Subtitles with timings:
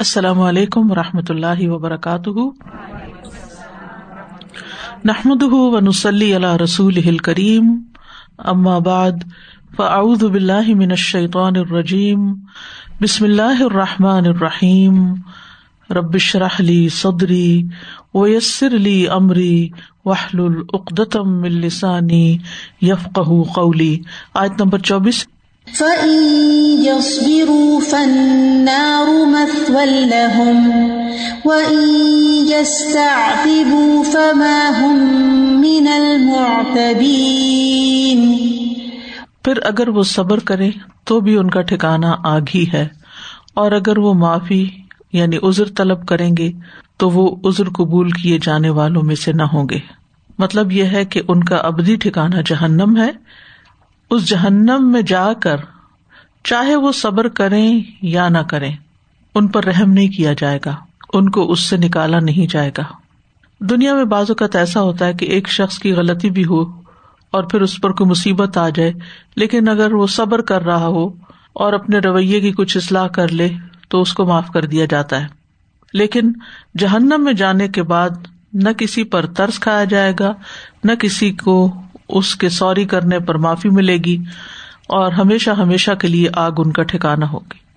[0.00, 2.30] السلام علیکم و رحمۃ اللہ وبرکاتہ۔
[5.04, 7.82] نحمد و نسلی اللہ رسول کریم
[8.38, 9.12] ام آباد
[9.76, 12.32] فعد بلّہ من الشیطان الرجیم۔
[13.00, 15.14] بسم اللہ الرحمٰن الرحیم۔
[15.90, 17.62] ربش رحلی صدری
[18.14, 19.68] ویسر علی عمری
[20.04, 22.38] وحل العقدم السانی
[22.82, 23.20] یفق
[23.54, 23.98] قولی۔
[24.34, 25.26] آیت نمبر چوبیس۔
[26.84, 30.58] يَصْبِرُوا فَالنَّارُ مَثْوًى لَهُمْ
[31.44, 31.82] وَإِن
[32.48, 34.68] يَسْتَعْتِبُوا فَمَا
[35.96, 37.00] الْمُعْتَبِينَ
[39.44, 40.70] پھر اگر وہ صبر کرے
[41.04, 42.88] تو بھی ان کا ٹھکانا آگ ہی ہے
[43.54, 44.68] اور اگر وہ معافی
[45.12, 46.52] یعنی عذر طلب کریں گے
[46.96, 49.78] تو وہ عذر قبول کیے جانے والوں میں سے نہ ہوں گے۔
[50.38, 53.10] مطلب یہ ہے کہ ان کا ابدی ٹھکانا جہنم ہے
[54.10, 55.56] اس جہنم میں جا کر
[56.44, 58.76] چاہے وہ صبر کریں یا نہ کریں،
[59.34, 60.76] ان پر رحم نہیں کیا جائے گا،
[61.12, 62.82] ان کو اس سے نکالا نہیں جائے گا۔
[63.60, 66.62] دنیا میں بعض اوقات ایسا ہوتا ہے کہ ایک شخص کی غلطی بھی ہو
[67.30, 68.92] اور پھر اس پر کوئی مصیبت آ جائے،
[69.36, 71.08] لیکن اگر وہ صبر کر رہا ہو
[71.52, 73.48] اور اپنے رویے کی کچھ اصلاح کر لے،
[73.88, 75.26] تو اس کو معاف کر دیا جاتا ہے۔
[75.92, 76.32] لیکن
[76.78, 78.10] جہنم میں جانے کے بعد
[78.52, 80.34] نہ کسی پر ترس کھایا جائے گا،
[80.84, 84.16] نہ کسی کو اس کے سوری کرنے پر معافی ملے گی
[84.88, 87.70] اور ہمیشہ ہمیشہ کے لیے آگ ان کا ٹھکانا ہوگی۔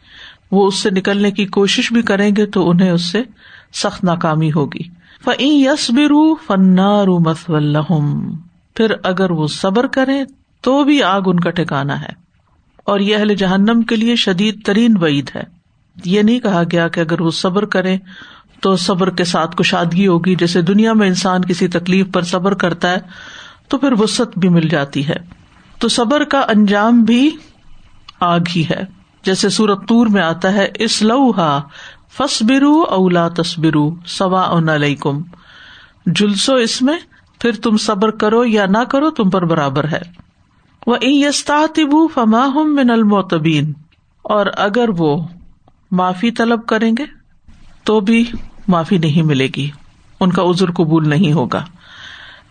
[0.52, 3.22] وہ اس سے نکلنے کی کوشش بھی کریں گے تو انہیں اس سے
[3.74, 7.06] سخت ناکامی ہوگی۔ فعین یس برو فنار
[8.76, 10.24] پھر اگر وہ صبر کرے
[10.62, 12.24] تو بھی آگ ان کا ٹھکانا ہے۔
[12.84, 15.44] اور یہ اہل جہنم کے لیے شدید ترین وعید ہے۔
[16.06, 17.98] یہ نہیں کہا گیا کہ اگر وہ صبر کرے
[18.62, 22.92] تو صبر کے ساتھ کشادگی ہوگی۔ جیسے دنیا میں انسان کسی تکلیف پر صبر کرتا
[22.92, 22.98] ہے
[23.68, 25.16] تو پھر وسط بھی مل جاتی ہے۔
[25.80, 27.36] تو صبر کا انجام بھی
[28.20, 31.62] آگ ہی ہے۔ جیسے سورت تور میں آتا ہے اس لوہا
[32.18, 35.22] فس برو اولا تصبرو سوا اون کم
[36.06, 36.98] جلسو اس میں،
[37.40, 40.02] پھر تم صبر کرو یا نہ کرو تم پر برابر ہے۔
[40.88, 43.74] وہ یستاطبو فما ہم من المعتبین۔
[44.22, 45.28] اور اگر وہ
[45.92, 47.06] معافی طلب کریں گے،
[47.84, 48.32] تو بھی
[48.68, 49.70] معافی نہیں ملے گی۔
[50.20, 51.66] ان کا عذر قبول نہیں ہوگا۔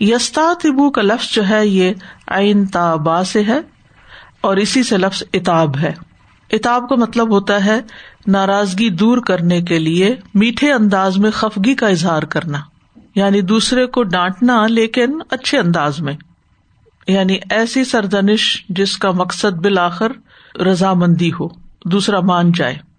[0.04, 1.92] یستا تبو کا لفظ جو ہے یہ
[2.28, 3.60] عین تابا سے ہے
[4.40, 5.92] اور اسی سے لفظ اتاب ہے۔
[6.50, 7.80] اتاب کا مطلب ہوتا ہے
[8.26, 12.58] ناراضگی دور کرنے کے لیے میٹھے انداز میں خفگی کا اظہار کرنا
[13.14, 16.14] یعنی دوسرے کو ڈانٹنا لیکن اچھے انداز میں۔
[17.08, 20.12] یعنی ایسی سردنش جس کا مقصد بالآخر
[20.58, 21.48] رضامندی ہو،
[21.84, 22.91] دوسرا مان جائے۔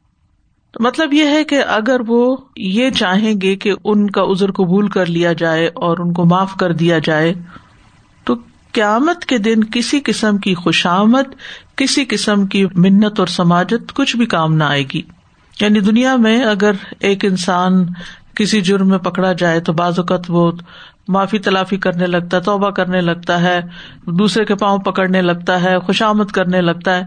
[0.74, 4.88] تو مطلب یہ ہے کہ اگر وہ یہ چاہیں گے کہ ان کا ازر قبول
[4.88, 7.34] کر لیا جائے اور ان کو معاف کر دیا جائے،
[8.24, 8.36] تو
[8.72, 11.36] قیامت کے دن کسی قسم کی خوشامد،
[11.76, 15.02] کسی قسم کی منت اور سماجت کچھ بھی کام نہ آئے گی۔
[15.62, 17.86] یعنی دنیا میں اگر ایک انسان
[18.36, 20.52] کسی جرم میں پکڑا جائے تو بعض اوقات وہ
[21.08, 23.62] معافی تلافی کرنے لگتا ہے، توبہ کرنے لگتا ہے،
[24.06, 27.04] دوسرے کے پاؤں پکڑنے لگتا ہے، خوشامد کرنے لگتا ہے۔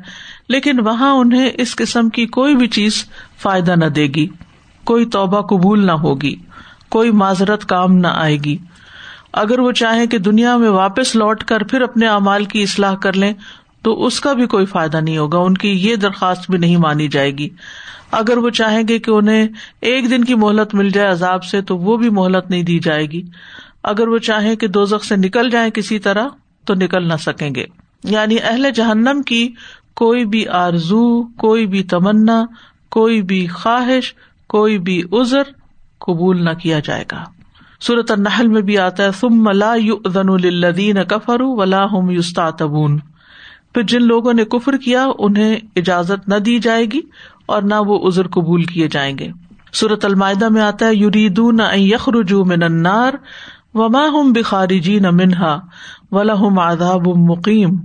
[0.49, 3.05] لیکن وہاں انہیں اس قسم کی کوئی بھی چیز
[3.43, 4.27] فائدہ نہ دے گی۔
[4.85, 6.35] کوئی توبہ قبول نہ ہوگی۔
[6.89, 8.57] کوئی معذرت کام نہ آئے گی۔
[9.33, 13.13] اگر وہ چاہیں کہ دنیا میں واپس لوٹ کر پھر اپنے اعمال کی اصلاح کر
[13.13, 13.33] لیں،
[13.83, 17.09] تو اس کا بھی کوئی فائدہ نہیں ہوگا۔ ان کی یہ درخواست بھی نہیں مانی
[17.09, 17.49] جائے گی۔
[18.11, 19.49] اگر وہ چاہیں گے کہ انہیں
[19.81, 23.07] ایک دن کی مہلت مل جائے عذاب سے، تو وہ بھی مہلت نہیں دی جائے
[23.07, 23.23] گی۔
[23.83, 26.27] اگر وہ چاہیں کہ دو سے نکل جائیں کسی طرح،
[26.65, 27.65] تو نکل نہ سکیں گے۔
[28.05, 29.53] یعنی اہل جہنم کی
[29.97, 32.45] کوئی بھی آرزو، کوئی بھی تمنا،
[32.91, 34.15] کوئی بھی خواہش،
[34.49, 35.43] کوئی بھی ازر
[35.99, 37.25] قبول نہ کیا جائے گا۔
[37.81, 39.73] صورت النحل میں بھی آتا ہے، ثم ملا
[40.15, 42.51] الدین کفر ولا ہم یوستا
[43.75, 47.01] پھر جن لوگوں نے کفر کیا، انہیں اجازت نہ دی جائے گی
[47.47, 49.29] اور نہ وہ ازر قبول کیے جائیں گے۔
[49.75, 53.13] صورت المائدہ میں آتا ہے، یریدون ان یخرجوا من النار
[53.75, 55.59] وما ہم بخاری جی نہ منہا
[56.13, 57.77] ولا ہم آداب مقیم۔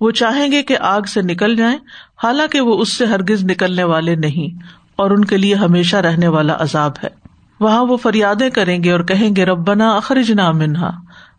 [0.00, 1.78] وہ چاہیں گے کہ آگ سے نکل جائیں،
[2.22, 4.64] حالانکہ وہ اس سے ہرگز نکلنے والے نہیں،
[4.96, 7.08] اور ان کے لیے ہمیشہ رہنے والا عذاب ہے۔
[7.60, 10.90] وہاں وہ فریادیں کریں گے اور کہیں گے، ربنا اخرج نہ منہا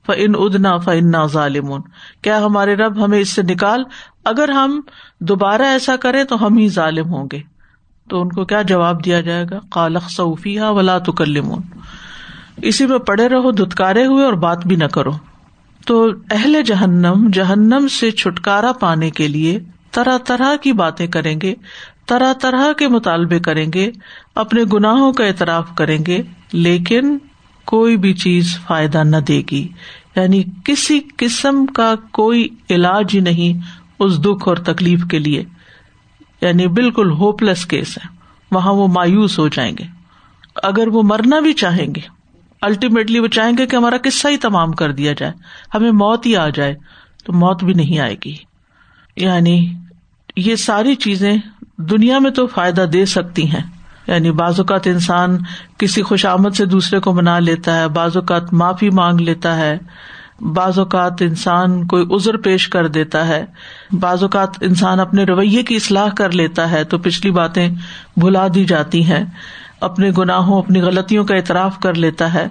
[0.07, 1.81] ف ان ادنا ف ان ظالمون۔
[2.21, 3.83] کیا ہمارے رب ہمیں اس سے نکال؟
[4.25, 4.80] اگر ہم
[5.19, 7.42] دوبارہ ایسا کریں تو ہم ہی ظالم ہوں گے۔
[8.10, 11.62] تو ان کو کیا جواب دیا جائے گا؟ کالخ صوفی ولا تکلمون
[12.62, 15.12] اسی میں پڑے رہو، دھتکارے ہوئے اور بات بھی نہ کرو۔
[15.86, 19.59] تو اہل جہنم جہنم سے چھٹکارا پانے کے لیے
[19.92, 21.54] طرح طرح کی باتیں کریں گے،
[22.07, 23.92] طرح طرح کے مطالبے کریں گے،
[24.36, 26.21] اپنے گناہوں کا اعتراف کریں گے،
[26.51, 27.18] لیکن
[27.65, 29.68] کوئی بھی چیز فائدہ نہ دے گی۔
[30.15, 33.59] یعنی کسی قسم کا کوئی علاج ہی نہیں
[34.00, 35.44] اس دکھ اور تکلیف کے لیے۔
[36.42, 38.15] یعنی بالکل ہوپ لیس کیس ہے
[38.51, 39.83] وہاں وہ مایوس ہو جائیں گے۔
[40.63, 42.17] اگر وہ مرنا بھی چاہیں گے۔
[42.62, 45.31] الٹیمیٹلی وہ چاہیں گے کہ ہمارا قصہ ہی تمام کر دیا جائے۔
[45.75, 46.75] ہمیں موت ہی آ جائے
[47.25, 48.36] تو موت بھی نہیں آئے گی۔
[49.15, 49.74] یعنی
[50.36, 51.38] یہ ساری چیزیں
[51.77, 53.63] دنیا میں تو فائدہ دے سکتی ہیں۔
[54.07, 55.38] یعنی بعض اوقات انسان
[55.77, 59.77] کسی خوش آمد سے دوسرے کو منا لیتا ہے، بعض اوقات معافی مانگ لیتا ہے۔
[60.42, 63.45] بعض اوقات انسان کوئی ازر پیش کر دیتا ہے۔
[63.92, 67.69] بعض اوقات انسان اپنے رویے کی اصلاح کر لیتا ہے تو پچھلی باتیں
[68.18, 69.25] بھلا دی جاتی ہیں۔
[69.79, 72.47] اپنے گناہوں، اپنی غلطیوں کا اعتراف کر لیتا ہے،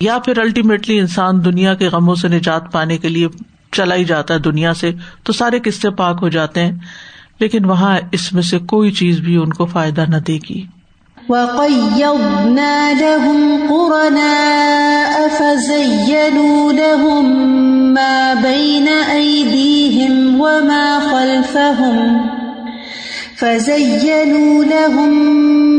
[0.00, 3.28] یا پھر الٹیمیٹلی انسان دنیا کے غموں سے نجات پانے کے لیے
[3.72, 4.92] چلا ہی جاتا ہے دنیا سے،
[5.22, 6.72] تو سارے قصے پاک ہو جاتے ہیں،
[7.40, 10.66] لیکن وہاں اس میں سے کوئی چیز بھی ان کو فائدہ نہ دے گی۔
[11.28, 17.24] وَقَيَّضْنَا لَهُمْ قُرَنَاءَ فَزَيَّنُوا لَهُم
[17.94, 22.39] مَّا بَيْنَ أَيْدِيهِمْ وَمَا خَلْفَهُمْ
[23.40, 25.12] فَزَيَّنُوا لَهُم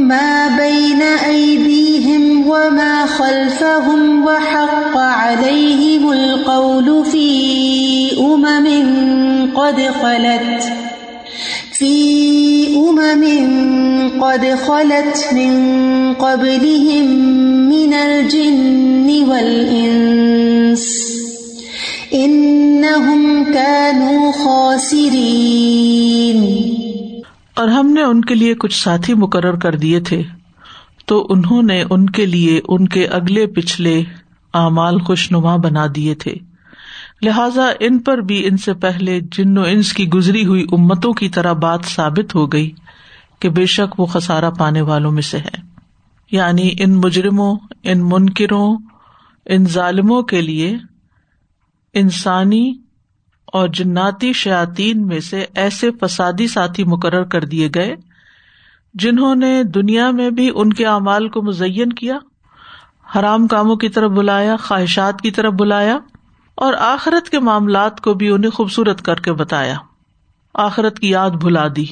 [0.07, 7.27] مَّا بَيْنَ أَيْدِيهِمْ وَمَا خَلْفَهُمْ وَحَقَّ عَلَيْهِمُ الْقَوْلُ فِي
[8.19, 8.67] أُمَمٍ
[9.55, 10.81] قَدْ خَلَتْ
[11.81, 15.53] فی امم قد خلت من
[16.13, 17.07] قبلهم
[17.69, 20.85] من الجن والانس
[22.11, 23.23] انہم
[23.53, 25.11] كانوا خاسرین
[27.55, 30.23] اور ہم نے ان کے لیے کچھ ساتھی مقرر کر دیے تھے۔
[31.05, 34.03] تو انہوں نے ان کے لیے ان کے اگلے پچھلے
[34.53, 36.35] اعمال خوشنما بنا دیے تھے۔
[37.21, 41.29] لہذا ان پر بھی ان سے پہلے جن و انس کی گزری ہوئی امتوں کی
[41.29, 42.71] طرح بات ثابت ہو گئی
[43.39, 45.71] کہ بے شک وہ خسارا پانے والوں میں سے ہے
[46.31, 48.77] یعنی ان مجرموں، ان منکروں،
[49.45, 50.77] ان ظالموں کے لیے
[51.93, 52.73] انسانی
[53.51, 57.95] اور جناتی شاطین میں سے ایسے فسادی ساتھی مقرر کر دیے گئے
[58.93, 62.17] جنہوں نے دنیا میں بھی ان کے اعمال کو مزین کیا،
[63.15, 65.97] حرام کاموں کی طرف بلایا، خواہشات کی طرف بلایا
[66.55, 69.75] اور آخرت کے معاملات کو بھی انہیں خوبصورت کر کے بتایا۔
[70.53, 71.85] آخرت کی یاد بھلا دی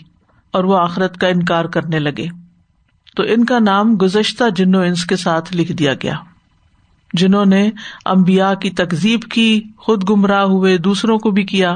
[0.51, 2.27] اور وہ آخرت کا انکار کرنے لگے۔
[3.15, 6.15] تو ان کا نام گزشتہ جنو انس کے ساتھ لکھ دیا گیا۔
[7.13, 7.69] جنہوں نے
[8.05, 11.75] امبیا کی تکزیب کی، خود گمراہ ہوئے، دوسروں کو بھی کیا۔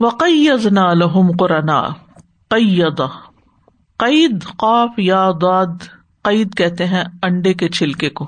[0.00, 1.68] وقیزنا لہم قرآن
[2.50, 3.00] قید
[3.98, 5.66] قید خوف یا داد
[6.22, 8.26] قید کہتے ہیں انڈے کے چھلکے کو۔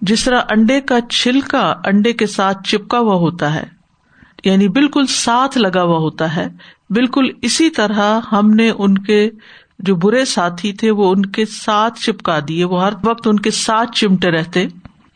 [0.00, 3.64] جس طرح انڈے کا چھلکا انڈے کے ساتھ چپکا ہوا ہوتا ہے
[4.44, 6.46] یعنی بالکل ساتھ لگا ہوا ہوتا ہے،
[6.90, 9.30] بالکل اسی طرح ہم نے ان کے
[9.78, 13.50] جو برے ساتھی تھے، وہ ان کے ساتھ چپکا دیے۔ وہ ہر وقت ان کے
[13.50, 14.66] ساتھ چمٹے رہتے۔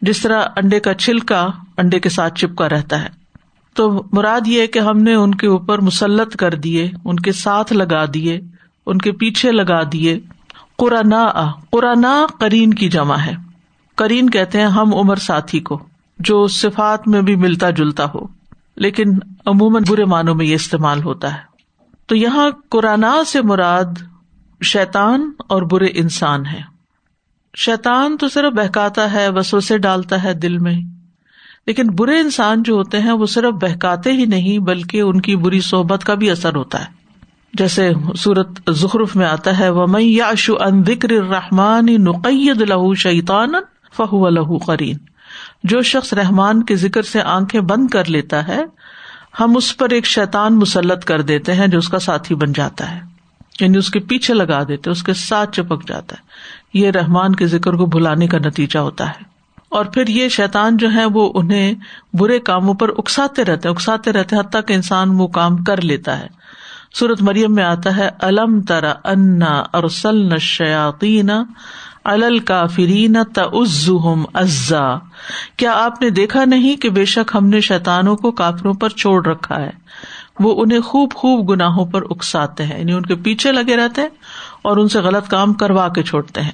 [0.01, 3.09] جس طرح انڈے کا چھلکا انڈے کے ساتھ چپکا رہتا ہے۔
[3.75, 7.73] تو مراد یہ کہ ہم نے ان کے اوپر مسلط کر دیے، ان کے ساتھ
[7.73, 8.41] لگا دیے،
[8.87, 10.21] ان کے پیچھے لگا دیے۔
[10.77, 11.13] قرآن
[11.71, 12.05] قرآن
[12.41, 13.33] کرین کی جمع ہے۔
[13.97, 15.83] کرین کہتے ہیں ہم عمر ساتھی کو،
[16.19, 18.27] جو صفات میں بھی ملتا جلتا ہو،
[18.77, 21.41] لیکن عموماً برے معنوں میں یہ استعمال ہوتا ہے۔
[22.07, 23.85] تو یہاں قرآن سے مراد
[24.63, 26.80] شیتان اور برے انسان ہے
[27.57, 30.81] شیتان تو صرف بہکاتا ہے وسو سے ڈالتا ہے دل میں۔
[31.67, 35.61] لیکن برے انسان جو ہوتے ہیں، وہ صرف بہکاتے ہی نہیں، بلکہ ان کی بری
[35.61, 37.01] صحبت کا بھی اثر ہوتا ہے۔
[37.55, 43.53] جیسے سورت ظخرف میں آتا ہے وہ میں یاشو ان ذکر رحمان نقید لہو شیطان
[43.97, 44.97] فہو لہو قرین
[45.65, 48.61] جو شخص رحمان کے ذکر سے آنکھیں بند کر لیتا ہے،
[49.41, 52.91] ہم اس پر ایک شیتان مسلط کر دیتے ہیں جو اس کا ساتھی بن جاتا
[52.91, 53.01] ہے۔
[53.61, 56.23] یعنی اس کے پیچھے لگا دیتے اس کے ساتھ چپک جاتا ہے۔
[56.75, 59.31] یہ رحمان کے ذکر کو بھلانے کا نتیجہ ہوتا ہے۔
[59.69, 61.75] اور پھر یہ شیتان جو ہے وہ انہیں
[62.13, 66.27] برے کاموں پر اکساتے رہتے اکساتے رہتے حتیٰ کہ انسان وہ کام کر لیتا ہے۔
[66.95, 71.23] سورت مریم میں آتا ہے، الم ترا انا ارسل شیاتی
[72.05, 72.65] الل کا
[74.35, 74.95] ازا
[75.57, 79.27] کیا آپ نے دیکھا نہیں کہ بے شک ہم نے شیتانوں کو کافروں پر چھوڑ
[79.27, 79.71] رکھا ہے؟
[80.41, 84.09] وہ انہیں خوب خوب گناہوں پر اکساتے ہیں یعنی ان کے پیچھے لگے رہتے ہیں
[84.63, 86.53] اور ان سے غلط کام کروا کے چھوڑتے ہیں۔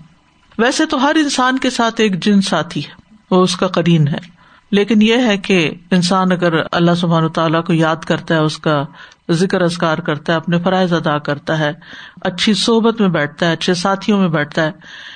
[0.59, 4.37] ویسے تو ہر انسان کے ساتھ ایک جن ساتھی ہے، وہ اس کا کرین ہے۔
[4.71, 8.85] لیکن یہ ہے کہ انسان اگر اللہ سبحان تعالیٰ کو یاد کرتا ہے، اس کا
[9.31, 11.73] ذکر ازکار کرتا ہے، اپنے فرائض ادا کرتا ہے،
[12.21, 14.71] اچھی صحبت میں بیٹھتا ہے، اچھے ساتھیوں میں بیٹھتا ہے،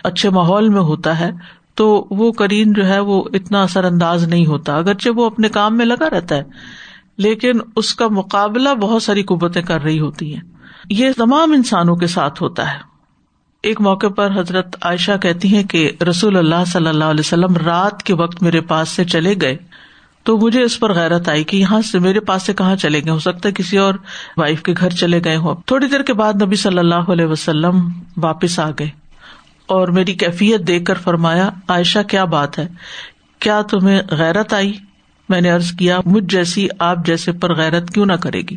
[0.05, 1.31] اچھے ماحول میں ہوتا ہے،
[1.75, 5.77] تو وہ کرین جو ہے وہ اتنا اثر انداز نہیں ہوتا۔ اگرچہ وہ اپنے کام
[5.77, 6.43] میں لگا رہتا ہے،
[7.17, 12.07] لیکن اس کا مقابلہ بہت ساری قوتیں کر رہی ہوتی ہیں۔ یہ تمام انسانوں کے
[12.07, 12.79] ساتھ ہوتا ہے۔
[13.63, 18.03] ایک موقع پر حضرت عائشہ کہتی ہیں کہ رسول اللہ صلی اللہ علیہ وسلم رات
[18.03, 19.57] کے وقت میرے پاس سے چلے گئے۔
[20.25, 23.11] تو مجھے اس پر غیرت آئی کہ یہاں سے میرے پاس سے کہاں چلے گئے؟
[23.11, 23.95] ہو سکتا ہے کسی اور
[24.37, 27.89] وائف کے گھر چلے گئے ہو تھوڑی دیر کے بعد نبی صلی اللہ علیہ وسلم
[28.17, 28.89] واپس آ گئے
[29.67, 32.69] اور میری کیفیت دیکھ کر فرمایا، عائشہ، کیا بات ہے؟
[33.39, 34.73] کیا تمہیں غیرت آئی؟
[35.29, 38.57] میں نے ارض کیا، مجھ جیسی آپ جیسے پر غیرت کیوں نہ کرے گی؟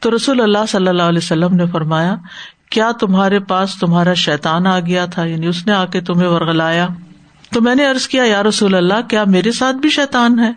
[0.00, 2.16] تو رسول اللہ صلی اللہ علیہ وسلم نے فرمایا،
[2.70, 6.88] کیا تمہارے پاس تمہارا شیتان آ گیا تھا؟ یعنی اس نے آ کے تمہیں ورگلایا
[7.52, 10.52] تو میں نے ارض کیا، یا رسول اللہ، کیا میرے ساتھ بھی شیتان ہے؟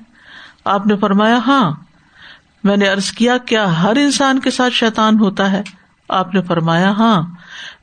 [0.65, 1.71] آپ نے فرمایا ہاں۔
[2.63, 5.61] میں نے ارض کیا کیا ہر انسان کے ساتھ شیتان ہوتا ہے؟
[6.09, 7.21] آپ نے فرمایا ہاں۔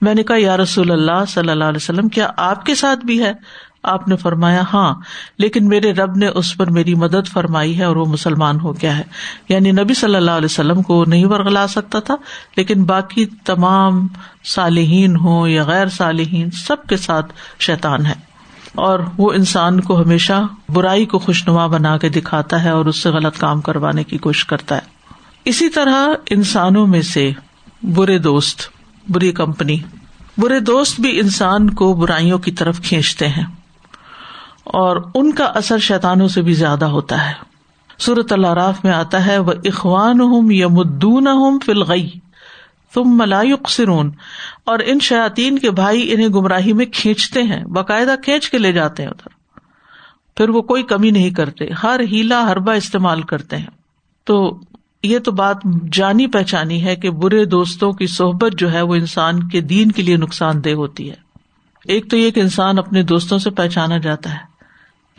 [0.00, 3.24] میں نے کہا، یا رسول اللہ صلی اللہ علیہ وسلم، کیا آپ کے ساتھ بھی
[3.24, 3.32] ہے؟
[3.82, 4.94] آپ نے فرمایا ہاں
[5.38, 8.98] لیکن میرے رب نے اس پر میری مدد فرمائی ہے اور وہ مسلمان ہو گیا
[8.98, 9.02] ہے۔
[9.48, 12.14] یعنی نبی صلی اللہ علیہ وسلم کو نہیں ورگلا سکتا تھا،
[12.56, 14.08] لیکن باقی تمام
[14.44, 18.28] صالحین ہوں یا غیر صالحین، سب کے ساتھ شیطان ہے۔
[18.74, 23.10] اور وہ انسان کو ہمیشہ برائی کو خوشنما بنا کے دکھاتا ہے اور اس سے
[23.10, 24.80] غلط کام کروانے کی کوشش کرتا ہے۔
[25.44, 27.30] اسی طرح انسانوں میں سے
[27.82, 28.60] برے دوست،
[29.08, 29.78] بری کمپنی۔
[30.38, 33.44] برے دوست بھی انسان کو برائیوں کی طرف کھینچتے ہیں۔
[34.72, 37.32] اور ان کا اثر شیتانوں سے بھی زیادہ ہوتا ہے۔
[37.98, 42.10] سورت اللہ راف میں آتا ہے وہ اخوان ہوں یا مدون ہوں فلغئی
[42.94, 44.10] تم ملائق سرون
[44.66, 49.02] اور ان شاطین کے بھائی انہیں گمراہی میں کھینچتے ہیں، باقاعدہ کھینچ کے لے جاتے
[49.02, 49.28] ہیں ادھر۔
[50.36, 53.66] پھر وہ کوئی کمی نہیں کرتے، ہر ہیلا ہربا استعمال کرتے ہیں۔
[54.24, 54.58] تو
[55.02, 55.56] یہ تو بات
[55.92, 60.02] جانی پہچانی ہے کہ برے دوستوں کی صحبت جو ہے وہ انسان کے دین کے
[60.02, 61.14] لیے نقصان دہ ہوتی ہے۔
[61.84, 64.57] ایک تو یہ کہ انسان اپنے دوستوں سے پہچانا جاتا ہے۔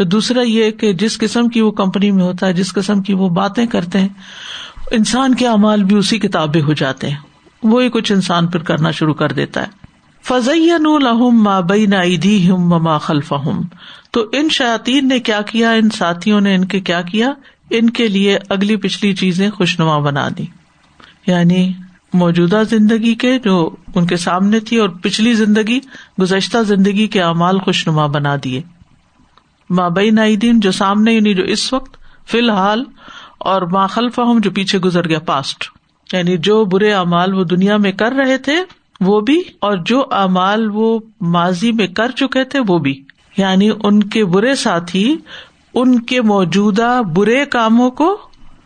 [0.03, 3.29] دوسرا یہ کہ جس قسم کی وہ کمپنی میں ہوتا ہے، جس قسم کی وہ
[3.29, 4.10] باتیں کرتے ہیں،
[4.91, 7.18] انسان کے اعمال بھی اسی کتابیں ہو جاتے ہیں۔
[7.63, 9.68] وہی کچھ انسان پھر کرنا شروع کر دیتا ہے۔
[10.24, 13.63] فضین الحم ماں بئی ہم مما خلف ہوں
[14.12, 17.29] تو ان شاطین نے کیا کیا؟ ان ساتھیوں نے ان کے کیا کیا؟
[17.70, 20.46] ان کے لیے اگلی پچھلی چیزیں خوشنما بنا دی۔
[21.27, 21.74] یعنی
[22.13, 25.79] موجودہ زندگی کے جو ان کے سامنے تھی اور پچھلی زندگی،
[26.22, 28.62] گزشتہ زندگی کے اعمال خوشنما بنا دیے۔
[29.69, 31.97] مابئی نائدین جو سامنے یعنی جو اس وقت،
[32.27, 32.83] فی الحال،
[33.39, 35.63] اور ماخلفا ہم جو پیچھے گزر گیا پاسٹ
[36.13, 38.55] یعنی جو برے اعمال وہ دنیا میں کر رہے تھے،
[38.99, 43.03] وہ بھی، اور جو اعمال وہ ماضی میں کر چکے تھے، وہ بھی.
[43.38, 45.17] یعنی ان کے برے ساتھی،
[45.73, 48.17] ان کے موجودہ برے کاموں کو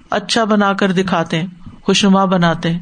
[0.10, 1.48] اچھا بنا کر دکھاتے ہیں،
[1.83, 2.79] خوشنما بناتے ہیں.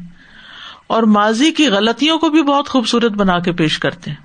[0.86, 4.16] اور ماضی کی غلطیوں کو بھی بہت خوبصورت بنا کے پیش کرتے ہیں.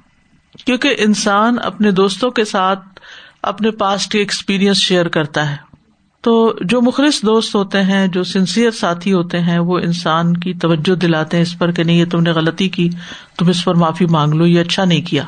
[0.66, 2.97] کیونکہ انسان اپنے دوستوں کے ساتھ
[3.44, 5.56] اپنے پاس کے ایکسپیرئنس شیئر کرتا ہے۔
[6.22, 10.96] تو جو مخلص دوست ہوتے ہیں، جو سنسیئر ساتھی ہوتے ہیں، وہ انسان کی توجہ
[10.96, 12.90] دلاتے ہیں اس پر کہ نہیں، یہ تم نے غلطی کی،
[13.38, 15.24] تم اس پر معافی مانگ لو، یہ اچھا نہیں کیا۔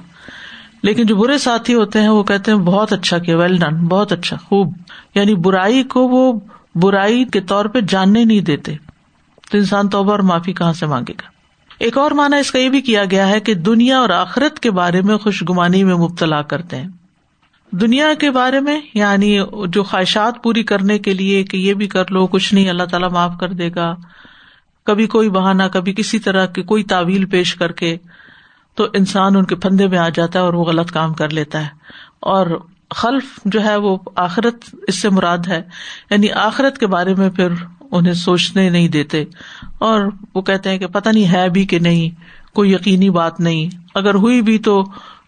[0.83, 4.11] لیکن جو برے ساتھی ہوتے ہیں، وہ کہتے ہیں، بہت اچھا کیا ویل ڈن بہت
[4.11, 4.73] اچھا خوب۔
[5.15, 6.39] یعنی برائی کو وہ
[6.75, 8.75] برائی کے طور پہ جاننے نہیں دیتے۔
[9.51, 11.29] تو انسان توبہ اور معافی کہاں سے مانگے گا؟
[11.79, 14.71] ایک اور مانا اس کا یہ بھی کیا گیا ہے کہ دنیا اور آخرت کے
[14.71, 16.87] بارے میں خوشگمانی میں مبتلا کرتے ہیں۔
[17.71, 22.11] دنیا کے بارے میں یعنی جو خواہشات پوری کرنے کے لیے کہ یہ بھی کر
[22.11, 23.95] لو، کچھ نہیں، اللہ تعالیٰ معاف کر دے گا۔
[24.85, 27.97] کبھی کوئی بہانا کبھی کسی طرح کی کوئی تعویل پیش کر کے
[28.75, 31.61] تو انسان ان کے پندے میں آ جاتا ہے اور وہ غلط کام کر لیتا
[31.61, 31.67] ہے۔
[32.19, 32.59] اور
[32.95, 34.55] خلف جو ہے وہ آخرت
[34.87, 35.61] اس سے مراد ہے۔
[36.11, 37.47] یعنی آخرت کے بارے میں پھر
[37.91, 39.23] انہیں سوچنے نہیں دیتے۔
[39.79, 40.01] اور
[40.35, 42.09] وہ کہتے ہیں کہ پتہ نہیں ہے بھی کہ نہیں،
[42.55, 44.83] کوئی یقینی بات نہیں۔ اگر ہوئی بھی تو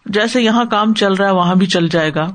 [0.06, 2.34] جیسے یہاں کام چل رہا ہے، وہاں بھی چل جائے گا۔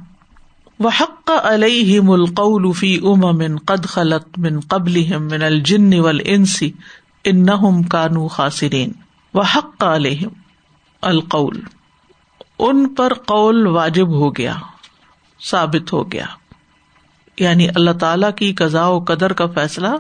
[0.80, 6.72] وہ حق علیہ ملقول فی ام قد خلط من قبل من الجن ول انسی
[7.24, 8.92] ان کانو خاصرین
[9.34, 10.28] و حق علیہ
[11.02, 11.62] القول۔
[12.60, 14.56] ان پر قول واجب ہو گیا،
[15.50, 16.26] ثابت ہو گیا۔
[17.40, 19.96] یعنی اللہ تعالی کی قزا و قدر کا فیصلہ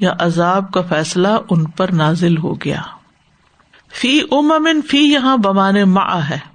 [0.00, 2.82] یا عذاب کا فیصلہ ان پر نازل ہو گیا۔
[3.92, 6.49] فی امن فی یہاں بمان ما ہے۔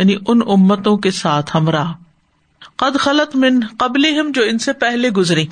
[0.00, 1.92] یعنی ان امتوں کے ساتھ ہمراہ۔
[2.76, 5.46] قد خلط من قبل ہم جو ان سے پہلے گزری۔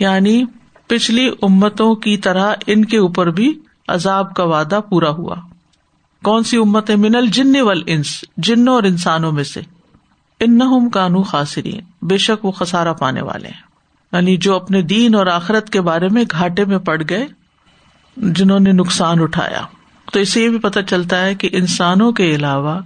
[0.00, 0.44] یعنی
[0.86, 5.36] پچھلی امتوں کی طرح ان کے اوپر بھی عذاب کا وعدہ پورا ہوا۔
[6.24, 9.60] کون سی امت من الجن ول انس جنوں اور انسانوں میں سے۔
[10.40, 13.62] ان کانو خاصرین بے شک وہ خسارا پانے والے ہیں۔
[14.12, 17.26] یعنی جو اپنے دین اور آخرت کے بارے میں گھاٹے میں پڑ گئے،
[18.16, 19.62] جنہوں نے نقصان اٹھایا۔
[20.12, 22.80] تو اسے یہ بھی پتہ چلتا ہے کہ انسانوں کے علاوہ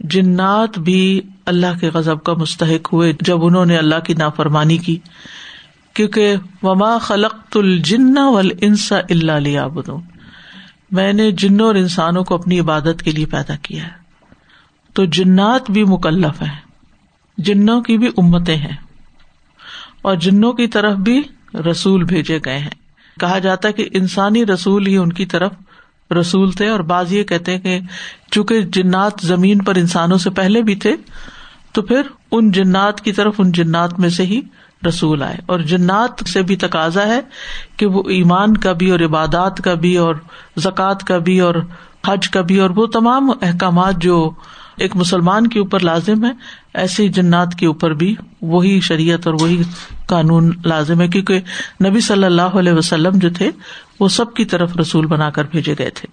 [0.00, 4.98] جنات بھی اللہ کے غزب کا مستحق ہوئے جب انہوں نے اللہ کی نافرمانی کی،
[5.94, 9.66] کیونکہ وما خلق الجن ول انسا اللہ لیا
[10.90, 13.90] میں نے جنوں اور انسانوں کو اپنی عبادت کے لیے پیدا کیا ہے۔
[14.92, 16.66] تو جنات بھی مکلف ہے
[17.38, 18.76] جنوں کی بھی امتیں ہیں۔
[20.02, 21.22] اور جنوں کی طرف بھی
[21.70, 22.70] رسول بھیجے گئے ہیں۔
[23.20, 25.52] کہا جاتا ہے کہ انسانی رسول ہی ان کی طرف
[26.10, 27.80] رسول تھے اور بعض یہ کہتے ہیں کہ
[28.30, 30.96] چونکہ جنات زمین پر انسانوں سے پہلے بھی تھے،
[31.72, 32.00] تو پھر
[32.32, 34.40] ان جنات کی طرف ان جنات میں سے ہی
[34.88, 37.20] رسول آئے۔ اور جنات سے بھی تقاضا ہے
[37.76, 40.14] کہ وہ ایمان کا بھی اور عبادات کا بھی اور
[40.56, 41.54] زکوٰۃ کا بھی اور
[42.08, 44.30] حج کا بھی اور وہ تمام احکامات جو
[44.76, 46.30] ایک مسلمان کے اوپر لازم ہے
[46.76, 49.62] ایسے جنات کے اوپر بھی وہی شریعت اور وہی
[50.06, 51.40] قانون لازم ہے، کیونکہ
[51.84, 53.50] نبی صلی اللہ علیہ وسلم جو تھے،
[54.00, 56.08] وہ سب کی طرف رسول بنا کر بھیجے گئے تھے۔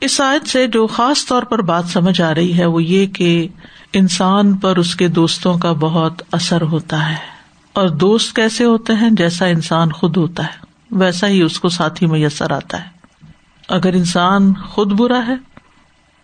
[0.00, 3.48] اس آیت سے جو خاص طور پر بات سمجھ آ رہی ہے، وہ یہ کہ
[3.92, 7.16] انسان پر اس کے دوستوں کا بہت اثر ہوتا ہے۔
[7.72, 12.06] اور دوست کیسے ہوتے ہیں؟ جیسا انسان خود ہوتا ہے، ویسا ہی اس کو ساتھی
[12.06, 12.88] میسر آتا ہے۔
[13.68, 15.34] اگر انسان خود برا ہے،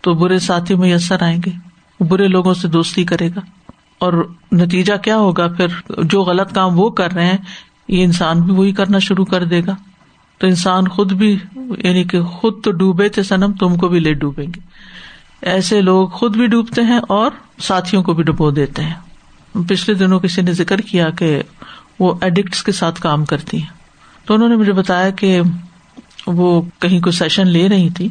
[0.01, 1.51] تو برے ساتھی میسر آئیں گے
[2.03, 3.56] برے لوگوں سے دوستی کرے گا۔
[3.99, 5.67] اور نتیجہ کیا ہوگا؟ پھر
[6.03, 7.37] جو غلط کام وہ کر رہے ہیں،
[7.87, 9.75] یہ انسان بھی وہی کرنا شروع کر دے گا۔
[10.37, 14.13] تو انسان خود بھی یعنی کہ خود تو ڈوبے تھے سنم تم کو بھی لے
[14.13, 14.59] ڈوبیں گے۔
[15.41, 18.93] ایسے لوگ خود بھی ڈوبتے ہیں اور ساتھیوں کو بھی ڈبو دیتے ہیں۔
[19.67, 21.43] پچھلے دنوں کسی نے ذکر کیا کہ
[21.99, 23.77] وہ ایڈکٹس کے ساتھ کام کرتی ہیں۔
[24.25, 25.41] تو انہوں نے مجھے بتایا کہ
[26.27, 28.09] وہ کہیں کوئی سیشن لے رہی تھی،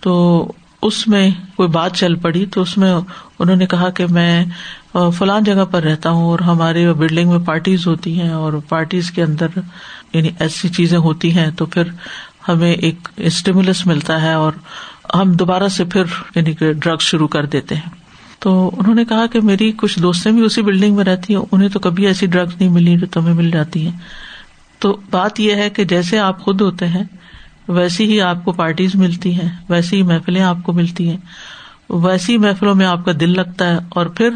[0.00, 0.44] تو
[0.82, 2.94] اس میں کوئی بات چل پڑی تو اس میں
[3.38, 4.44] انہوں نے کہا کہ میں
[5.18, 9.22] فلان جگہ پر رہتا ہوں اور ہمارے بلڈنگ میں پارٹیز ہوتی ہیں اور پارٹیز کے
[9.22, 9.46] اندر
[10.12, 11.82] یعنی ایسی چیزیں ہوتی ہیں تو پھر
[12.48, 14.52] ہمیں ایک اسٹیمولس ملتا ہے اور
[15.14, 16.04] ہم دوبارہ سے پھر
[16.34, 17.90] یعنی کہ ڈرگس شروع کر دیتے ہیں۔
[18.38, 21.68] تو انہوں نے کہا کہ میری کچھ دوستیں بھی اسی بلڈنگ میں رہتی ہیں، انہیں
[21.68, 23.98] تو کبھی ایسی ڈرگس نہیں ملی جو تمہیں مل جاتی ہیں۔
[24.78, 27.04] تو بات یہ ہے کہ جیسے آپ خود ہوتے ہیں
[27.68, 31.16] ویسی ہی آپ کو پارٹیز ملتی ہیں، ویسی ہی محفلیں آپ کو ملتی ہیں۔
[31.90, 34.30] ویسی محفلوں میں آپ کا دل لگتا ہے اور پھر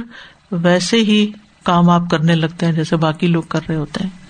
[0.50, 1.30] ویسے ہی
[1.64, 4.20] کام آپ کرنے لگتے ہیں جیسے باقی لوگ کر رہے ہوتے ہیں۔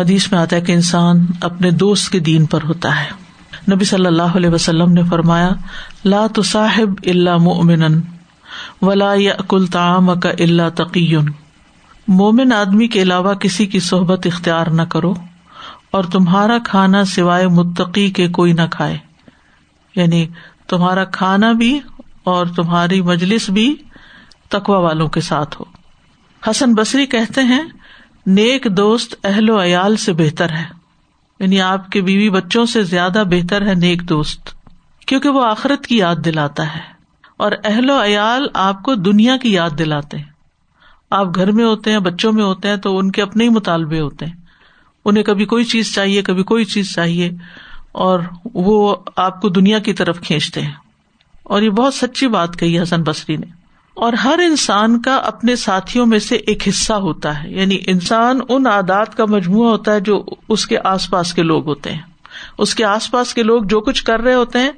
[0.00, 3.22] حدیث میں آتا ہے کہ انسان اپنے دوست کے دین پر ہوتا ہے۔
[3.74, 5.50] نبی صلی اللہ علیہ وسلم نے فرمایا،
[6.04, 8.00] لا تو صاحب اللہ مومن
[8.82, 11.24] ولا یا کل تعام کا اللہ تقین
[12.08, 15.14] مومن آدمی کے علاوہ کسی کی صحبت اختیار نہ کرو۔
[15.92, 18.98] اور تمہارا کھانا سوائے متقی کے کوئی نہ کھائے۔
[19.96, 20.26] یعنی
[20.68, 21.80] تمہارا کھانا بھی
[22.24, 23.76] اور تمہاری مجلس بھی
[24.48, 25.64] تقوا والوں کے ساتھ ہو۔
[26.50, 27.62] حسن بصری کہتے ہیں،
[28.26, 30.64] نیک دوست اہل و عیال سے بہتر ہے۔
[31.40, 34.50] یعنی آپ کے بیوی بچوں سے زیادہ بہتر ہے نیک دوست،
[35.06, 36.80] کیونکہ وہ آخرت کی یاد دلاتا ہے۔
[37.36, 40.32] اور اہل و عیال آپ کو دنیا کی یاد دلاتے ہیں۔
[41.10, 44.00] آپ گھر میں ہوتے ہیں، بچوں میں ہوتے ہیں، تو ان کے اپنے ہی مطالبے
[44.00, 44.41] ہوتے ہیں۔
[45.04, 47.30] انہیں کبھی کوئی چیز چاہیے، کبھی کوئی چیز چاہیے،
[47.92, 50.72] اور وہ آپ کو دنیا کی طرف کھینچتے ہیں۔
[51.42, 53.46] اور یہ بہت سچی بات کہی حسن بصری نے۔
[53.94, 58.66] اور ہر انسان کا اپنے ساتھیوں میں سے ایک حصہ ہوتا ہے۔ یعنی انسان ان
[58.66, 62.00] عادات کا مجموعہ ہوتا ہے جو اس کے آس پاس کے لوگ ہوتے ہیں۔
[62.58, 64.70] اس کے آس پاس کے لوگ جو کچھ کر رہے ہوتے ہیں،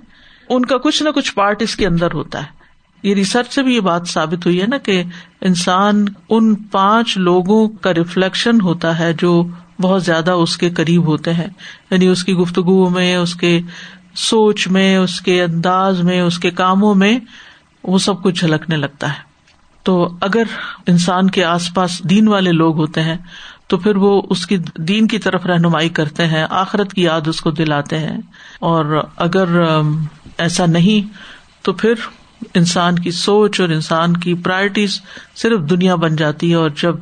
[0.48, 2.64] ان کا کچھ نہ کچھ پارٹ اس کے اندر ہوتا ہے۔
[3.02, 5.02] یہ ریسرچ سے بھی یہ بات ثابت ہوئی ہے نا کہ
[5.40, 9.46] انسان ان پانچ لوگوں کا ریفلیکشن ہوتا ہے جو
[9.80, 11.48] بہت زیادہ اس کے قریب ہوتے ہیں۔
[11.90, 13.60] یعنی اس کی گفتگو میں، اس کے
[14.14, 17.18] سوچ میں، اس کے انداز میں، اس کے کاموں میں
[17.84, 19.34] وہ سب کچھ جھلکنے لگتا ہے۔
[19.82, 20.42] تو اگر
[20.86, 23.16] انسان کے آس پاس دین والے لوگ ہوتے ہیں،
[23.66, 27.40] تو پھر وہ اس کی دین کی طرف رہنمائی کرتے ہیں، آخرت کی یاد اس
[27.40, 28.18] کو دلاتے ہیں۔
[28.60, 29.44] اور اگر
[30.38, 31.12] ایسا نہیں،
[31.62, 31.94] تو پھر
[32.54, 35.00] انسان کی سوچ اور انسان کی پرائرٹیز
[35.36, 36.96] صرف دنیا بن جاتی ہے۔ اور جب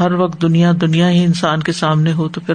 [0.00, 2.54] ہر وقت دنیا دنیا ہی انسان کے سامنے ہو تو پھر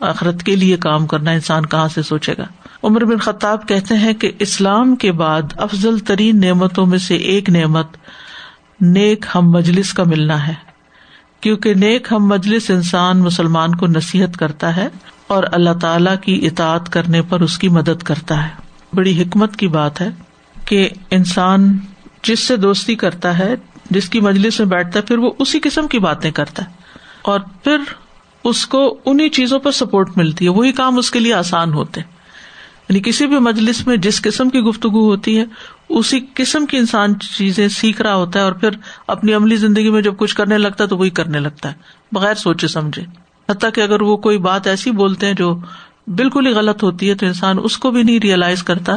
[0.00, 2.44] آخرت کے لیے کام کرنا انسان کہاں سے سوچے گا؟
[2.82, 7.50] عمر بن خطاب کہتے ہیں کہ اسلام کے بعد افضل ترین نعمتوں میں سے ایک
[7.50, 7.86] نعمت
[8.80, 10.54] نیک ہم مجلس کا ملنا ہے۔
[11.40, 14.88] کیونکہ نیک ہم مجلس انسان مسلمان کو نصیحت کرتا ہے
[15.26, 18.48] اور اللہ تعالی کی اطاعت کرنے پر اس کی مدد کرتا ہے۔
[18.92, 20.08] بڑی حکمت کی بات ہے
[20.64, 21.78] کہ انسان
[22.22, 23.54] جس سے دوستی کرتا ہے،
[23.90, 26.81] جس کی مجلس میں بیٹھتا ہے، پھر وہ اسی قسم کی باتیں کرتا ہے۔
[27.22, 27.78] اور پھر
[28.44, 32.00] اس کو انہیں چیزوں پر سپورٹ ملتی ہے۔ وہی کام اس کے لیے آسان ہوتے
[32.00, 32.08] ہیں۔
[32.88, 35.44] یعنی کسی بھی مجلس میں جس قسم کی گفتگو ہوتی ہے،
[35.88, 38.68] اسی قسم کی انسان چیزیں سیکھ رہا ہوتا ہے اور پھر
[39.06, 41.74] اپنی عملی زندگی میں جب کچھ کرنے لگتا ہے تو وہی کرنے لگتا ہے۔
[42.12, 43.02] بغیر سوچے سمجھے۔
[43.50, 45.60] حتیٰ کہ اگر وہ کوئی بات ایسی بولتے ہیں جو
[46.06, 48.96] بالکل ہی غلط ہوتی ہے تو انسان اس کو بھی نہیں ریئلائز کرتا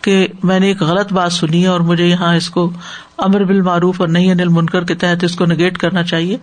[0.00, 2.70] کہ میں نے ایک غلط بات سنی ہے اور مجھے یہاں اس کو
[3.20, 6.36] امر بال معروف اور نہیں انل منکر کے تحت اس کو نگیٹ کرنا چاہیے۔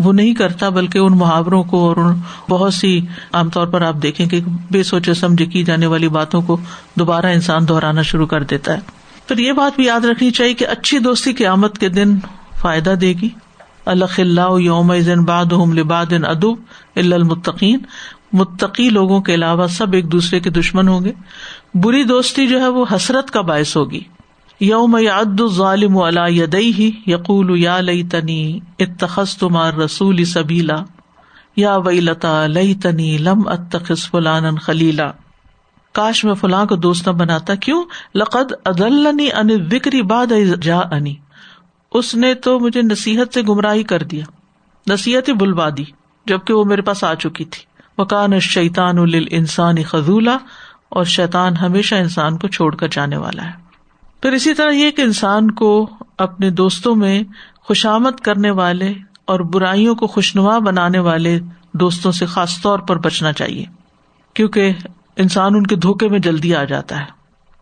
[0.00, 2.14] وہ نہیں کرتا بلکہ ان محاوروں کو اور ان
[2.48, 3.00] بہت سی
[3.32, 4.40] عام طور پر آپ دیکھیں کہ
[4.70, 6.56] بے سوچے سمجھ کی جانے والی باتوں کو
[6.98, 8.80] دوبارہ انسان دہرانا شروع کر دیتا ہے۔
[9.28, 12.16] پھر یہ بات بھی یاد رکھنی چاہیے کہ اچھی دوستی کی آمد کے دن
[12.60, 13.28] فائدہ دے گی۔
[13.86, 14.92] اللہ یوم
[15.24, 16.54] باد لباد ادب
[16.96, 17.78] المطقین
[18.32, 21.12] متقی لوگوں کے علاوہ سب ایک دوسرے کے دشمن ہوں گے۔
[21.74, 24.00] بری دوستی جو ہے وہ حسرت کا باعث ہوگی۔
[24.64, 30.76] یوم یاد ظالم علا یدئی ہی یقول یا لئی تنی اتخذ تمار رسول سبیلا
[31.56, 35.10] یا وئی لتا لئی تنی لم اتخذ فلان خلیلا
[35.92, 40.26] کاش میں فلاں کو دوست نہ بناتا کیوں؟ لقد ادلنی ان وکری باد
[40.62, 41.14] جا انی
[41.92, 44.24] اس نے تو مجھے نصیحت سے گمراہی کر دیا
[44.90, 45.84] نصیحت ہی بلوا دی،
[46.26, 47.64] جبکہ وہ میرے پاس آ چکی تھی۔
[47.98, 48.96] مکان شیطان
[49.30, 50.38] انسان خزولہ
[50.88, 53.61] اور شیطان ہمیشہ انسان کو چھوڑ کر جانے والا ہے۔
[54.22, 57.22] پھر اسی طرح یہ کہ انسان کو اپنے دوستوں میں
[57.60, 61.40] خوشامد کرنے والے اور برائیوں کو خوشنما بنانے والے
[61.72, 63.64] دوستوں سے خاص طور پر بچنا چاہیے،
[64.34, 64.72] کیونکہ
[65.16, 67.04] انسان ان کے دھوکے میں جلدی آ جاتا ہے۔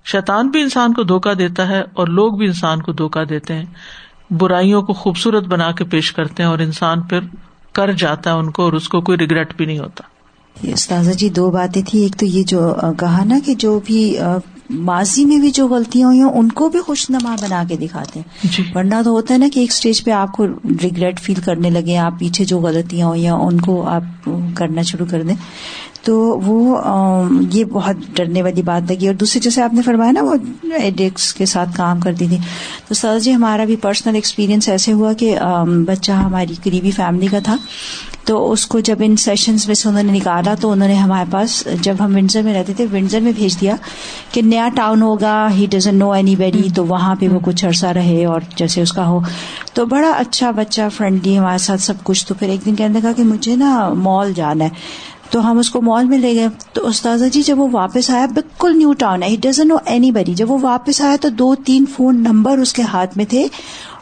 [0.05, 3.65] شیطان بھی انسان کو دھوکا دیتا ہے اور لوگ بھی انسان کو دھوکا دیتے ہیں۔
[4.31, 7.21] برائیوں کو خوبصورت بنا کے پیش کرتے ہیں اور انسان پھر
[7.73, 10.05] کر جاتا ہے ان کو اور اس کو کوئی ریگریٹ بھی نہیں ہوتا۔
[10.57, 14.17] استاذہ جی دو باتیں تھی ایک تو یہ جو کہا نا کہ جو بھی
[14.71, 18.21] ماضی میں بھی جو غلطیاں ہوئی ہیں ان کو بھی خوش نما بنا کے دکھاتے
[18.21, 20.47] ہیں۔ جی۔ ورنہ تو ہوتا ہے نا کہ ایک اسٹیج پہ آپ کو
[20.83, 25.07] ریگریٹ فیل کرنے لگے آپ پیچھے جو غلطیاں ہوئی ہیں ان کو آپ کرنا شروع
[25.11, 25.35] کر دیں۔
[26.03, 26.79] تو وہ
[27.53, 30.35] یہ بہت ڈرنے والی بات لگی۔ اور دوسری جیسے آپ نے فرمایا نا وہ
[30.75, 32.39] ایڈکس کے ساتھ کام کرتی تھی
[32.89, 35.39] تو سر جی ہمارا بھی پرسنل ایکسپیرینس ایسے ہوا کہ
[35.87, 37.57] بچہ ہماری قریبی فیملی کا تھا۔
[38.25, 41.31] تو اس کو جب ان سیشنز میں سے انہوں نے نکالا تو انہوں نے ہمارے
[41.31, 43.77] پاس جب ہم ونڈزر میں رہتے تھے ونڈزر میں بھیج دیا
[44.33, 47.87] کہ نیا ٹاؤن ہوگا ہی ڈزن نو اینی ویری تو وہاں پہ وہ کچھ عرصہ
[47.87, 49.21] رہے اور جیسے اس کا ہو۔
[49.75, 53.13] تو بڑا اچھا بچہ فرینڈلی ہمارے ساتھ سب کچھ۔ تو پھر ایک دن کہنے لگا
[53.13, 54.69] کہ مجھے نا مال جانا ہے۔
[55.31, 58.27] تو ہم اس کو مال میں لے گئے۔ تو استاذہ جی جب وہ واپس آیا
[58.35, 61.85] بالکل نیو ٹاؤن ہے۔ ڈزن نو اینی بڑی جب وہ واپس آیا تو دو تین
[61.97, 63.47] فون نمبر اس کے ہاتھ میں تھے۔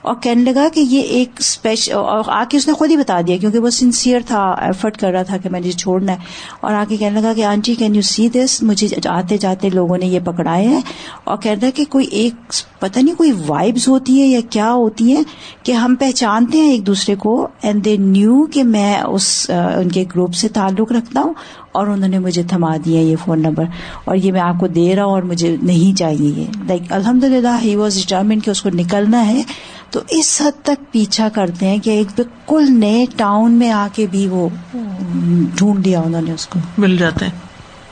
[0.09, 3.21] اور کہنے لگا کہ یہ ایک اسپیشل اور آ کے اس نے خود ہی بتا
[3.27, 6.17] دیا کیونکہ وہ سنسیئر تھا ایفرٹ کر رہا تھا کہ میں نے چھوڑنا ہے۔
[6.61, 9.99] اور آ کے کہنے لگا کہ aunty can you see this مجھے آتے جاتے لوگوں
[9.99, 10.81] نے یہ پکڑائے ہیں۔
[11.25, 15.17] اور کہتا ہے کہ کوئی ایک پتہ نہیں کوئی وائبز ہوتی ہے یا کیا ہوتی
[15.17, 15.23] ہے
[15.63, 20.05] کہ ہم پہچانتے ہیں ایک دوسرے کو اینڈ دے نیو کہ میں اس ان کے
[20.15, 21.35] گروپ سے تعلق رکھتا ہوں۔
[21.79, 23.65] اور انہوں نے مجھے تھما دیا یہ فون نمبر
[24.05, 27.25] اور یہ میں آپ کو دے رہا ہوں اور مجھے نہیں چاہیے یہ۔ لائک الحمد
[27.25, 29.43] للہ ہی واز ڈٹرمنٹ کہ اس کو نکلنا ہے۔
[29.91, 34.07] تو اس حد تک پیچھا کرتے ہیں کہ ایک بالکل نئے ٹاؤن میں آ کے
[34.11, 34.49] بھی وہ
[35.57, 37.33] ڈھونڈ لیا انہوں نے اس کو۔ مل جاتے ہیں۔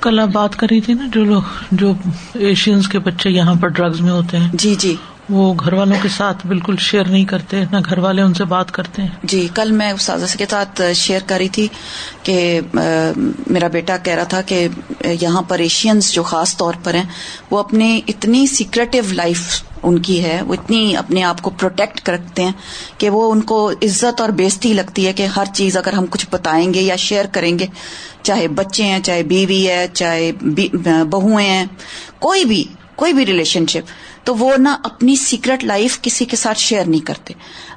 [0.01, 1.93] کل آپ بات کر رہی تھی نا جو لوگ جو
[2.35, 4.97] ایشینس کے بچے یہاں پر ڈرگز میں ہوتے ہیں۔ جی جی۔
[5.31, 8.71] وہ گھر والوں کے ساتھ بالکل شیئر نہیں کرتے، نہ گھر والے ان سے بات
[8.73, 9.93] کرتے ہیں۔ جی کل میں
[10.39, 11.67] کے ساتھ شیئر کر رہی تھی
[12.23, 14.67] کہ میرا بیٹا کہہ رہا تھا کہ
[15.21, 17.05] یہاں پر ایشینس جو خاص طور پر ہیں،
[17.51, 22.45] وہ اپنی اتنی سیکرٹیو لائف ان کی ہے، وہ اتنی اپنے آپ کو پروٹیکٹ کرتے
[22.45, 22.53] ہیں
[22.99, 26.27] کہ وہ ان کو عزت اور بےزتی لگتی ہے کہ ہر چیز اگر ہم کچھ
[26.31, 27.67] بتائیں گے یا شیئر کریں گے،
[28.23, 30.33] چاہے بچے ہیں، چاہے بیوی ہے، چاہے
[31.11, 31.65] بہویں ہیں،
[32.19, 32.65] کوئی بھی
[32.97, 33.91] کوئی بھی ریلیشن شپ،
[34.27, 37.35] تو وہ نہ اپنی سیکرٹ لائف کسی کے ساتھ شیئر نہیں کرتے۔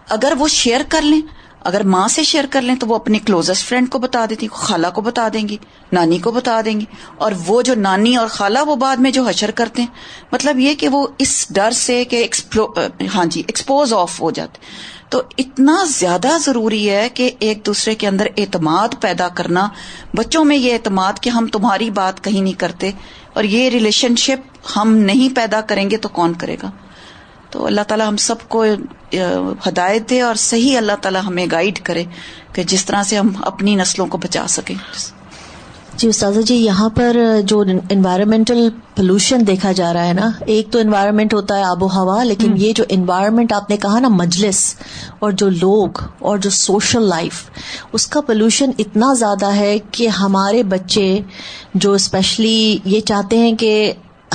[0.10, 1.22] اگر وہ شیئر کر لیں،
[1.60, 4.88] اگر ماں سے شیئر کر لیں، تو وہ اپنے کلوزسٹ فرینڈ کو بتا دیتی، خالہ
[4.96, 5.58] کو بتا دیں گی،
[5.92, 6.86] نانی کو بتا دیں گی۔
[7.18, 9.90] اور وہ جو نانی اور خالہ، وہ بعد میں جو حشر کرتے ہیں۔
[10.32, 12.28] مطلب یہ کہ وہ اس ڈر سے کہ
[13.16, 14.58] ہاں جی ایکسپوز آف ہو جاتے۔
[15.10, 19.70] تو اتنا زیادہ ضروری ہے کہ ایک دوسرے کے اندر اعتماد پیدا کرنا۔
[20.16, 22.92] بچوں میں یہ اعتماد کہ ہم تمہاری بات کہیں نہیں کرتے۔
[23.34, 26.72] اور یہ ریلیشن شپ ہم نہیں پیدا کریں گے تو کون کرے گا؟
[27.50, 28.66] تو اللہ تعالیٰ ہم سب کو
[29.68, 32.04] ہدایت دے اور صحیح اللہ تعالیٰ ہمیں گائیڈ کرے
[32.54, 34.76] کہ جس طرح سے ہم اپنی نسلوں کو بچا سکیں۔
[36.00, 37.60] جی استاذہ جی یہاں پر جو
[37.90, 42.24] انوائرمنٹل پولوشن دیکھا جا رہا ہے نا ایک تو انوائرمنٹ ہوتا ہے آب و ہوا
[42.24, 44.64] لیکن یہ جو انوائرمنٹ آپ نے کہا نا مجلس
[45.20, 47.44] اور جو لوگ اور جو سوشل لائف
[47.94, 51.08] اس کا پولوشن اتنا زیادہ ہے کہ ہمارے بچے
[51.76, 53.92] جو اسپیشلی یہ چاہتے ہیں کہ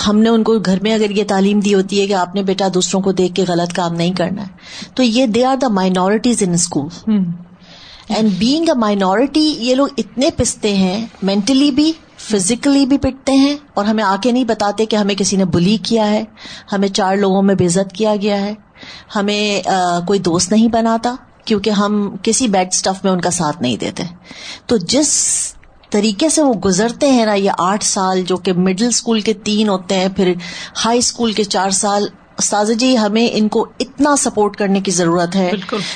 [0.06, 2.42] ہم نے ان کو گھر میں اگر یہ تعلیم دی ہوتی ہے کہ آپ نے
[2.42, 5.68] بیٹا دوسروں کو دیکھ کے غلط کام نہیں کرنا ہے تو یہ they are the
[5.72, 6.88] minorities in school
[8.08, 13.56] and being a minority یہ لوگ اتنے پستے ہیں مینٹلی بھی فزیکلی بھی پٹتے ہیں،
[13.74, 16.22] اور ہمیں آ کے نہیں بتاتے کہ ہمیں کسی نے بلی کیا ہے،
[16.72, 18.54] ہمیں چار لوگوں میں بےزت کیا گیا ہے،
[19.16, 19.68] ہمیں
[20.06, 21.14] کوئی دوست نہیں بناتا،
[21.44, 24.02] کیونکہ ہم کسی بیڈ اسٹف میں ان کا ساتھ نہیں دیتے۔
[24.66, 25.12] تو جس
[25.90, 29.68] طریقے سے وہ گزرتے ہیں نا، یہ آٹھ سال جو کہ مڈل اسکول کے تین
[29.68, 30.32] ہوتے ہیں، پھر
[30.84, 32.06] ہائی اسکول کے چار سال
[32.38, 35.50] استاذ جی ہمیں ان کو اتنا سپورٹ کرنے کی ضرورت ہے۔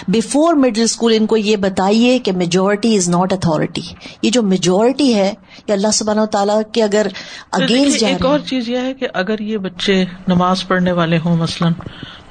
[0.09, 3.83] بفور مڈل اسکول ان کو یہ بتائیے کہ میجورٹی از ناٹ اتارٹی
[4.23, 5.35] یہ جو میجورٹی ہے
[5.69, 7.07] یہ اللہ سبحانہ و تعالیٰ کے اگر
[7.53, 11.73] اگینسٹ ایک اور چیز یہ ہے کہ اگر یہ بچے نماز پڑھنے والے ہوں مثلاً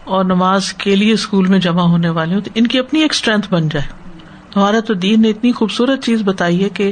[0.04, 3.12] اور نماز کے لیے اسکول میں جمع ہونے والے ہوں تو ان کی اپنی ایک
[3.12, 4.08] اسٹرینتھ بن جائے۔
[4.56, 6.92] ہمارا تو دین نے اتنی خوبصورت چیز بتائی ہے کہ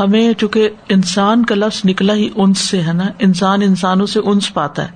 [0.00, 4.54] ہمیں چونکہ انسان کا لفظ نکلا ہی انس سے ہے نا؟ انسان انسانوں سے انس
[4.54, 4.90] پاتا ہے۔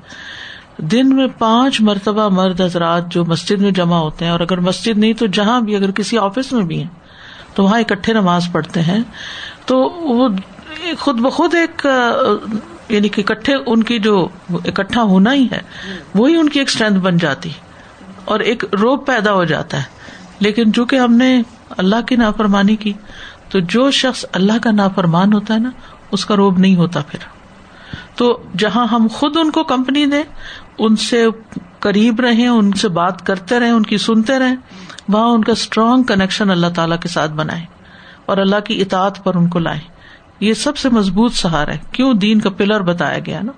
[0.79, 4.99] دن میں پانچ مرتبہ مرد حضرات جو مسجد میں جمع ہوتے ہیں اور اگر مسجد
[4.99, 6.89] نہیں تو جہاں بھی اگر کسی آفس میں بھی ہیں
[7.55, 9.03] تو وہاں اکٹھے نماز پڑھتے ہیں
[9.67, 10.29] تو وہ
[10.99, 11.87] خود بخود ایک
[12.89, 15.61] یعنی کہ اکٹھے ان کی جو اکٹھا ہونا ہی ہے،
[16.15, 17.51] وہی ان کی ایک اسٹرینتھ بن جاتی
[18.25, 19.83] اور ایک روپ پیدا ہو جاتا ہے۔
[20.39, 22.93] لیکن چونکہ ہم نے اللہ کی نافرمانی کی،
[23.49, 25.71] تو جو شخص اللہ کا نافرمان ہوتا ہے نا،
[26.13, 27.19] اس کا روب نہیں ہوتا پھر۔
[28.15, 30.23] تو جہاں ہم خود ان کو کمپنی دیں
[30.79, 31.27] ان سے
[31.79, 34.57] قریب رہیں ان سے بات کرتے رہیں ان کی سنتے رہیں
[35.09, 37.65] وہاں ان کا اسٹرانگ کنیکشن اللہ تعالی کے ساتھ بنائے
[38.27, 39.81] اور اللہ کی اطاعت پر ان کو لائیں۔
[40.41, 43.53] یہ سب سے مضبوط سہارا ہے۔ کیوں دین کا پلر بتایا گیا نا؟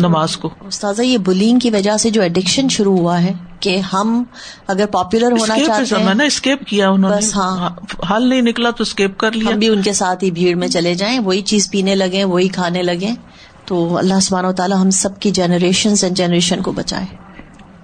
[0.00, 4.22] نماز کو۔ استاذہ یہ بلینگ کی وجہ سے جو ایڈکشن شروع ہوا ہے کہ ہم
[4.66, 7.70] اگر پاپولر ہونا چاہتے ہیں اسکیپ کیا انہوں نے؟ ہاں۔
[8.10, 10.68] حل نہیں نکلا تو اسکیپ کر لیا۔ ہم بھی ان کے ساتھ ہی بھیڑ میں
[10.68, 13.12] چلے جائیں وہی چیز پینے لگے وہی کھانے لگے
[13.70, 17.06] تو اللہ سبحانہ و تعالیٰ ہم سب کی جنریشن اینڈ جنریشن کو بچائے۔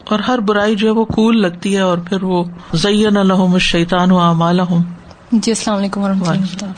[0.04, 2.44] اور ہر برائی جو ہے وہ کول لگتی ہے اور پھر وہ
[2.74, 4.60] زین الحم شیطان و امال
[5.32, 6.72] جی السلام علیکم و رحمۃ اللہ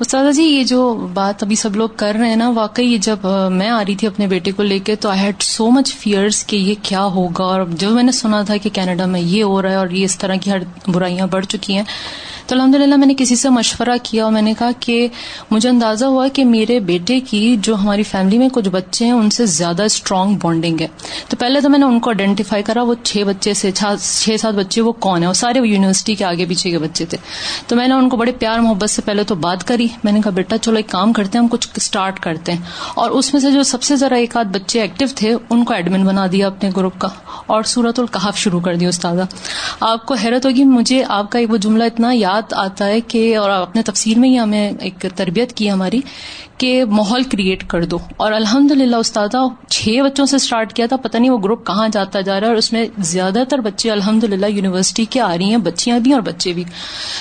[0.00, 3.68] استاد جی یہ جو بات ابھی سب لوگ کر رہے ہیں نا واقعی جب میں
[3.68, 6.56] آ رہی تھی اپنے بیٹے کو لے کے تو I had so much fears کہ
[6.56, 9.70] یہ کیا ہوگا۔ اور جب میں نے سنا تھا کہ کینیڈا میں یہ ہو رہا
[9.70, 11.84] ہے اور یہ اس طرح کی ہر برائیاں بڑھ چکی ہیں
[12.48, 15.08] تو الحمد للہ میں نے کسی سے مشورہ کیا اور میں نے کہا کہ
[15.50, 19.30] مجھے اندازہ ہوا کہ میرے بیٹے کی جو ہماری فیملی میں کچھ بچے ہیں، ان
[19.30, 20.86] سے زیادہ اسٹرانگ بانڈنگ ہے۔
[21.28, 24.54] تو پہلے تو میں نے ان کو آئیڈینٹیفائی کرا، وہ چھ بچے سے چھ سات
[24.54, 27.18] بچے، وہ کون ہیں؟ وہ سارے یونیورسٹی کے آگے پیچھے کے بچے تھے۔
[27.66, 30.20] تو میں نے ان کو بڑے پیار محبت سے پہلے تو بات کری۔ میں نے
[30.20, 32.60] کہا، بیٹا، چلو ایک کام کرتے ہیں، ہم کچھ اسٹارٹ کرتے ہیں۔
[32.94, 35.74] اور اس میں سے جو سب سے ذرا ایک آدھ بچے ایکٹیو تھے، ان کو
[35.74, 37.08] ایڈمن بنا دیا اپنے گروپ کا۔
[37.46, 39.16] اور سورت القحف شروع کر دیا استاد
[39.80, 43.36] آپ کو حیرت ہوگی، مجھے آپ کا ایک وہ جملہ اتنا یاد آتا ہے کہ
[43.36, 46.00] اور اپنے تفصیل میں ہی ہمیں ایک تربیت کی ہماری
[46.58, 49.28] کہ ماحول کریٹ کر دو۔ اور الحمد للہ استاد
[49.68, 52.48] چھ بچوں سے اسٹارٹ کیا تھا، پتہ نہیں وہ گروپ کہاں جاتا جا رہا ہے
[52.48, 56.12] اور اس میں زیادہ تر بچے الحمد للہ یونیورسٹی کے آ رہی ہیں، بچیاں بھی
[56.12, 56.64] اور بچے بھی۔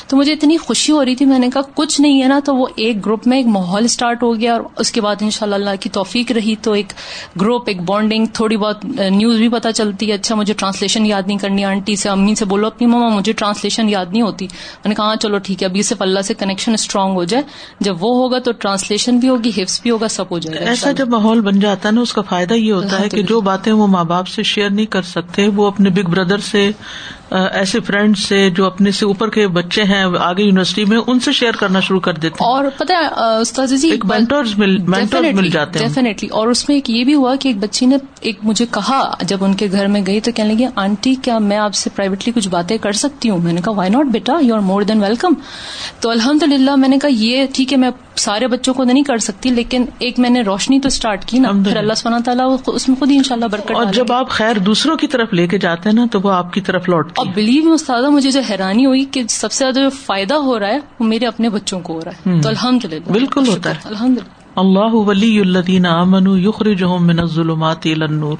[0.08, 2.56] تو مجھے اتنی خوشی ہو رہی تھی، میں نے کہا کچھ نہیں ہے نا، تو
[2.56, 5.48] وہ ایک گروپ میں ایک ماحول اسٹارٹ ہو گیا اور اس کے بعد ان شاء
[5.52, 6.94] اللہ کی توفیق رہی۔ تو ایک
[7.42, 11.38] گروپ ایک بانڈنگ تھوڑی بہت نیوز بھی پتہ چلتی ہے۔ اچھا مجھے ٹرانسلیشن یاد نہیں
[11.38, 14.96] کرنی آنٹی سے، امی سے بولو، اپنی ماما، مجھے ٹرانسلیشن یاد نہیں ہوتی۔ میں نے
[14.96, 17.44] کہا ہاں، چلو ٹھیک ہے، ابھی صرف اللہ سے کنیکشن اسٹرانگ ہو جائے۔
[17.80, 20.92] جب وہ ہوگا تو ٹرانسلیشن بھی ہوگی حفظ بھی ہوگا سب ہو جائے گا ایسا
[20.92, 23.72] جب ماحول بن جاتا ہے نا اس کا فائدہ یہ ہوتا ہے کہ جو باتیں
[23.74, 26.72] وہ ماں باپ سے شیئر نہیں کر سکتے وہ اپنے بگ بردر سے
[27.32, 31.32] ایسے فرینڈ سے جو اپنے سے اوپر کے بچے ہیں آگے یونیورسٹی میں ان سے
[31.32, 33.92] شیئر کرنا شروع کر دیتے اور پتا جی
[34.58, 37.98] مل جاتے ہیں۔ ڈیفینیٹلی اور اس میں ایک یہ بھی ہوا کہ ایک بچی نے
[38.20, 41.58] ایک مجھے کہا جب ان کے گھر میں گئی تو کہنے لگی آنٹی کیا میں
[41.58, 44.56] آپ سے پرائیویٹلی کچھ باتیں کر سکتی ہوں؟ میں نے کہا why not beta? You
[44.56, 45.34] are more than welcome
[46.00, 49.18] تو الحمد للہ میں نے کہا یہ ٹھیک ہے میں سارے بچوں کو نہیں کر
[49.18, 52.90] سکتی لیکن ایک میں نے روشنی تو اسٹارٹ کی نا۔ پھر اللہ سبحانہ تعالیٰ اس
[52.90, 55.48] میں خود ہی ان شاء اللہ برکت اور جب آپ خیر دوسروں کی طرف لے
[55.48, 58.32] کے جاتے ہیں نا تو وہ آپ کی طرف لوٹ اور بلیو میں استاد مجھے
[58.32, 61.50] جو حیرانی ہوئی کہ سب سے زیادہ جو فائدہ ہو رہا ہے وہ میرے اپنے
[61.50, 65.40] بچوں کو ہو رہا ہے۔ تو الحمد للہ بالکل ہوتا ہے۔ الحمد للہ اللہ ولی
[65.40, 68.38] الدین امن یخر جو من ظلمات النور۔